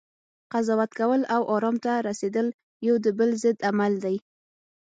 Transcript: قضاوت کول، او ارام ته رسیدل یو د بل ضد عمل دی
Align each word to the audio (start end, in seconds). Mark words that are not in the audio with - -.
قضاوت 0.53 0.91
کول، 0.99 1.21
او 1.35 1.41
ارام 1.55 1.75
ته 1.85 1.93
رسیدل 2.07 2.47
یو 2.87 2.95
د 3.05 3.07
بل 3.17 3.29
ضد 3.43 3.57
عمل 3.69 3.93
دی 4.03 4.17